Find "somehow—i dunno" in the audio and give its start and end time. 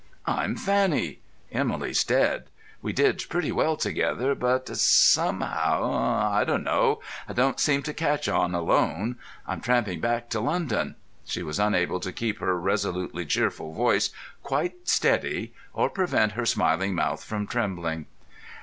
4.75-7.01